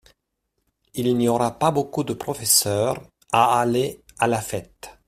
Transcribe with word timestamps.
Il 0.95 1.15
n'y 1.15 1.27
aura 1.27 1.59
pas 1.59 1.69
beaucoup 1.69 2.03
de 2.03 2.13
professeurs 2.15 3.03
à 3.31 3.59
aller 3.59 4.01
à 4.17 4.25
la 4.25 4.41
fête. 4.41 4.97